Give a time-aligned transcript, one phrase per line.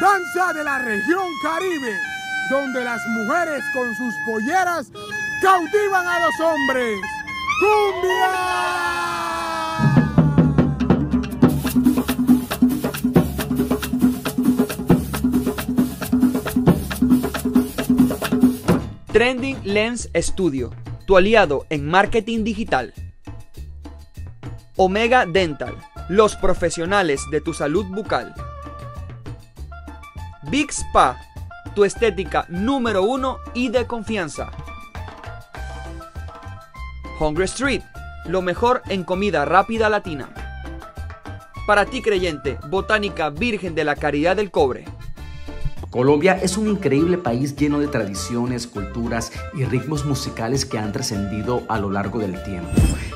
[0.00, 1.96] danza de la región Caribe,
[2.50, 4.90] donde las mujeres con sus polleras
[5.42, 7.00] cautivan a los hombres.
[7.60, 8.78] ¡Cumbia!
[19.12, 20.70] Trending Lens Studio,
[21.06, 22.94] tu aliado en marketing digital.
[24.76, 25.74] Omega Dental,
[26.08, 28.32] los profesionales de tu salud bucal.
[30.50, 31.20] Big Spa,
[31.74, 34.50] tu estética número uno y de confianza.
[37.20, 37.82] Hungry Street,
[38.24, 40.30] lo mejor en comida rápida latina.
[41.66, 44.86] Para ti creyente, Botánica Virgen de la Caridad del Cobre.
[45.90, 51.62] Colombia es un increíble país lleno de tradiciones, culturas y ritmos musicales que han trascendido
[51.68, 52.70] a lo largo del tiempo.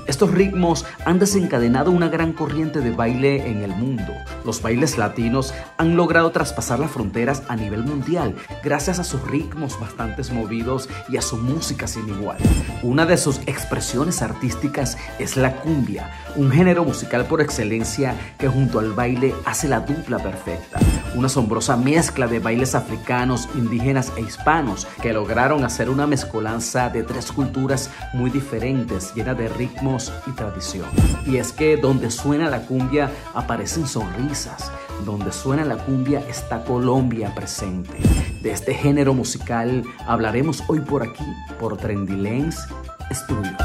[0.06, 4.12] Estos ritmos han desencadenado una gran corriente de baile en el mundo.
[4.45, 9.79] Los bailes latinos han logrado traspasar las fronteras a nivel mundial gracias a sus ritmos
[9.79, 12.38] bastante movidos y a su música sin igual.
[12.82, 18.79] Una de sus expresiones artísticas es la cumbia, un género musical por excelencia que junto
[18.79, 20.79] al baile hace la dupla perfecta.
[21.15, 27.02] Una asombrosa mezcla de bailes africanos, indígenas e hispanos que lograron hacer una mezcolanza de
[27.02, 30.87] tres culturas muy diferentes, llena de ritmos y tradición.
[31.27, 34.73] Y es que donde suena la cumbia aparecen sonrisas,
[35.04, 37.99] donde suena la cumbia está Colombia presente.
[38.41, 41.26] De este género musical hablaremos hoy por aquí,
[41.60, 42.66] por Trendy Lens
[43.13, 43.57] Studio.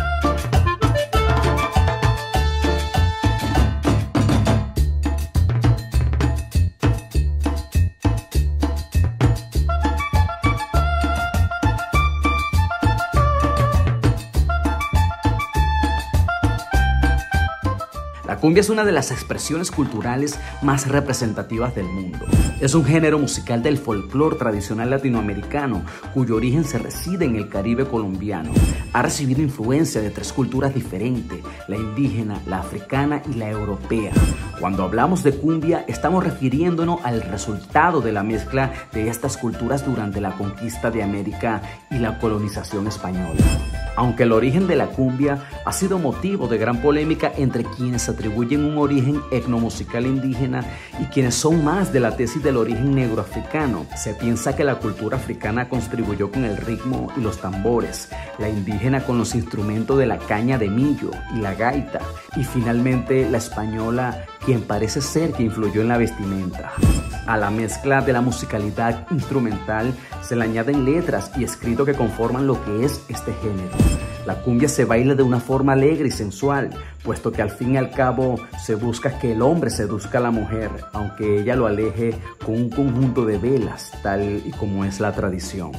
[18.48, 22.26] Cumbia es una de las expresiones culturales más representativas del mundo.
[22.62, 27.84] Es un género musical del folclore tradicional latinoamericano cuyo origen se reside en el Caribe
[27.84, 28.52] colombiano.
[28.94, 34.14] Ha recibido influencia de tres culturas diferentes, la indígena, la africana y la europea.
[34.61, 40.21] Cuando hablamos de cumbia estamos refiriéndonos al resultado de la mezcla de estas culturas durante
[40.21, 41.61] la conquista de América
[41.92, 43.44] y la colonización española.
[43.98, 48.36] Aunque el origen de la cumbia ha sido motivo de gran polémica entre quienes atribuyen
[48.45, 50.64] un origen etnomusical indígena
[50.99, 55.17] y quienes son más de la tesis del origen negroafricano, se piensa que la cultura
[55.17, 60.17] africana contribuyó con el ritmo y los tambores, la indígena con los instrumentos de la
[60.17, 61.99] caña de millo y la gaita,
[62.36, 66.73] y finalmente la española, quien parece ser que influyó en la vestimenta.
[67.26, 72.47] A la mezcla de la musicalidad instrumental se le añaden letras y escritos que conforman
[72.47, 74.07] lo que es este género.
[74.27, 76.71] La cumbia se baila de una forma alegre y sensual,
[77.02, 80.32] puesto que al fin y al cabo se busca que el hombre seduzca a la
[80.32, 82.14] mujer, aunque ella lo aleje
[82.45, 85.71] con un conjunto de velas, tal y como es la tradición.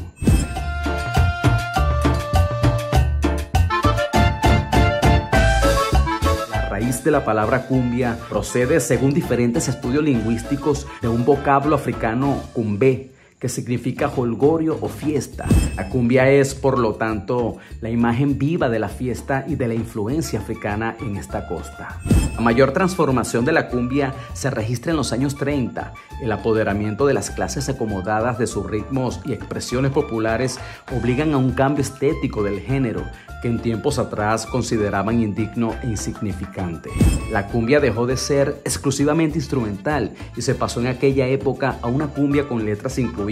[6.71, 13.11] raíz de la palabra cumbia procede, según diferentes estudios lingüísticos, de un vocablo africano cumbé,
[13.39, 15.47] que significa holgorio o fiesta.
[15.77, 19.75] La cumbia es, por lo tanto, la imagen viva de la fiesta y de la
[19.75, 22.01] influencia africana en esta costa.
[22.35, 25.93] La mayor transformación de la cumbia se registra en los años 30.
[26.23, 30.59] El apoderamiento de las clases acomodadas de sus ritmos y expresiones populares
[30.97, 33.05] obligan a un cambio estético del género
[33.41, 36.91] que en tiempos atrás consideraban indigno e insignificante.
[37.31, 42.09] La cumbia dejó de ser exclusivamente instrumental y se pasó en aquella época a una
[42.09, 43.28] cumbia con letras incluidas,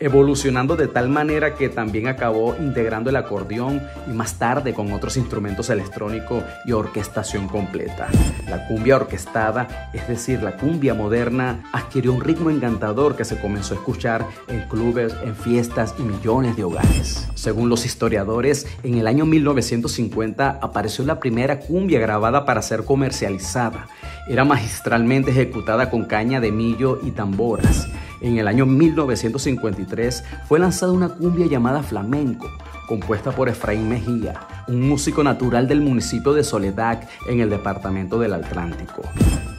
[0.00, 5.16] evolucionando de tal manera que también acabó integrando el acordeón y más tarde con otros
[5.16, 8.08] instrumentos electrónicos y orquestación completa.
[8.48, 13.74] La cumbia orquestada, es decir, la cumbia moderna, adquirió un ritmo encantador que se comenzó
[13.74, 17.28] a escuchar en clubes, en fiestas y millones de hogares.
[17.34, 23.86] Según los historiadores, en el año 1950 apareció la primera cumbia grabada para ser comercializada.
[24.28, 27.88] Era magistralmente ejecutada con caña de millo y tamboras.
[28.20, 32.50] En el año 1953 fue lanzada una cumbia llamada Flamenco,
[32.88, 38.34] compuesta por Efraín Mejía, un músico natural del municipio de Soledad en el departamento del
[38.34, 39.02] Atlántico.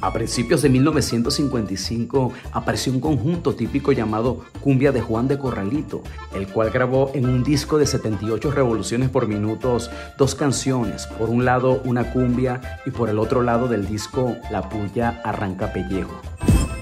[0.02, 6.04] A principios de 1955 apareció un conjunto típico llamado Cumbia de Juan de Corralito,
[6.34, 11.46] el cual grabó en un disco de 78 revoluciones por minutos dos canciones, por un
[11.46, 16.22] lado una cumbia y por el otro lado del disco La Puya Arranca Pellejo.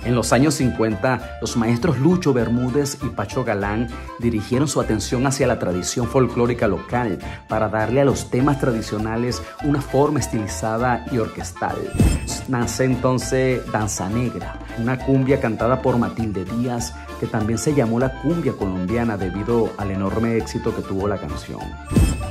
[0.07, 3.89] En los años 50, los maestros Lucho Bermúdez y Pacho Galán
[4.19, 7.19] dirigieron su atención hacia la tradición folclórica local
[7.49, 11.75] para darle a los temas tradicionales una forma estilizada y orquestal.
[12.47, 18.21] Nace entonces Danza Negra, una cumbia cantada por Matilde Díaz, que también se llamó la
[18.21, 21.59] cumbia colombiana debido al enorme éxito que tuvo la canción.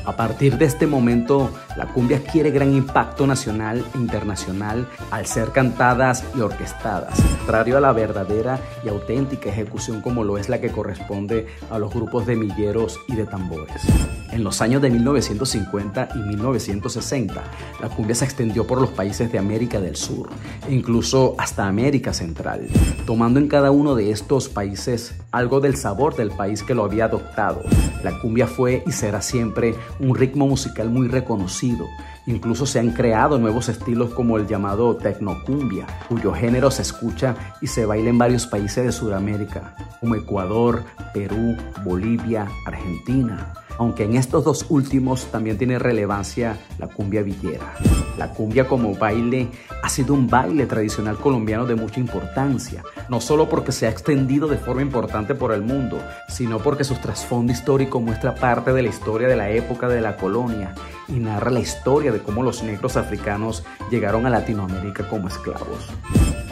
[0.07, 5.51] A partir de este momento, la cumbia adquiere gran impacto nacional e internacional al ser
[5.51, 10.71] cantadas y orquestadas, contrario a la verdadera y auténtica ejecución como lo es la que
[10.71, 13.83] corresponde a los grupos de milleros y de tambores.
[14.31, 17.43] En los años de 1950 y 1960,
[17.81, 20.29] la cumbia se extendió por los países de América del Sur
[20.69, 22.69] e incluso hasta América Central,
[23.07, 27.07] tomando en cada uno de estos países algo del sabor del país que lo había
[27.07, 27.63] adoptado.
[28.03, 31.87] La cumbia fue y será siempre un ritmo musical muy reconocido.
[32.27, 37.67] Incluso se han creado nuevos estilos como el llamado tecnocumbia, cuyo género se escucha y
[37.67, 44.45] se baila en varios países de Sudamérica, como Ecuador, Perú, Bolivia, Argentina aunque en estos
[44.45, 47.75] dos últimos también tiene relevancia la cumbia villera.
[48.19, 49.49] La cumbia como baile
[49.83, 54.49] ha sido un baile tradicional colombiano de mucha importancia, no solo porque se ha extendido
[54.49, 58.89] de forma importante por el mundo, sino porque su trasfondo histórico muestra parte de la
[58.89, 60.75] historia de la época de la colonia
[61.09, 65.89] y narra la historia de cómo los negros africanos llegaron a Latinoamérica como esclavos.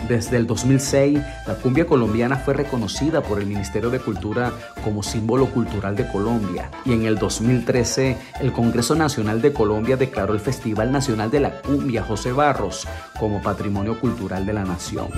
[0.09, 4.53] Desde el 2006, la cumbia colombiana fue reconocida por el Ministerio de Cultura
[4.85, 10.35] como símbolo cultural de Colombia y en el 2013 el Congreso Nacional de Colombia declaró
[10.35, 12.87] el Festival Nacional de la Cumbia José Barros
[13.19, 15.09] como Patrimonio Cultural de la Nación.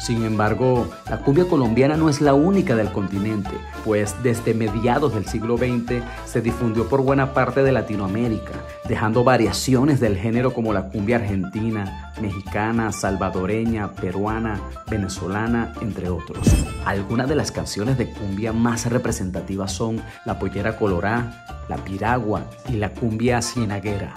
[0.00, 3.52] Sin embargo, la cumbia colombiana no es la única del continente,
[3.84, 8.52] pues desde mediados del siglo XX se difundió por buena parte de Latinoamérica,
[8.88, 16.46] dejando variaciones del género como la cumbia argentina, mexicana, salvadoreña, peruana, venezolana, entre otros.
[16.84, 22.74] Algunas de las canciones de cumbia más representativas son La Pollera Colorá, La Piragua y
[22.74, 24.14] la cumbia cienaguera.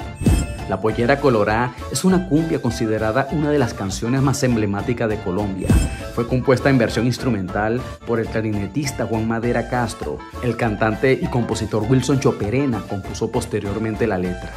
[0.69, 5.69] La Pollera Colorá es una cumbia considerada una de las canciones más emblemáticas de Colombia.
[6.13, 10.17] Fue compuesta en versión instrumental por el clarinetista Juan Madera Castro.
[10.43, 14.51] El cantante y compositor Wilson Choperena compuso posteriormente la letra.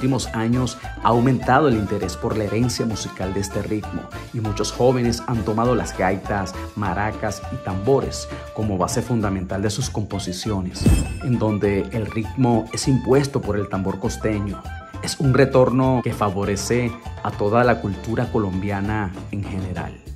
[0.00, 4.00] Últimos años ha aumentado el interés por la herencia musical de este ritmo
[4.32, 9.90] y muchos jóvenes han tomado las gaitas, maracas y tambores como base fundamental de sus
[9.90, 10.82] composiciones,
[11.22, 14.62] en donde el ritmo es impuesto por el tambor costeño.
[15.02, 16.90] Es un retorno que favorece
[17.22, 20.09] a toda la cultura colombiana en general.